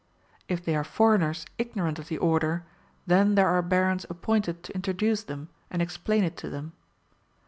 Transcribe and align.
If 0.47 0.65
they 0.65 0.75
are 0.75 0.83
foreigners 0.83 1.45
ignorant 1.59 1.99
of 1.99 2.07
the 2.07 2.17
order, 2.17 2.63
then 3.05 3.35
there 3.35 3.47
are 3.47 3.61
Barons 3.61 4.03
appointed 4.09 4.63
to 4.63 4.73
introduce 4.73 5.21
them, 5.21 5.49
and 5.69 5.79
explain 5.79 6.23
it 6.23 6.35
to 6.37 6.49
them. 6.49 6.73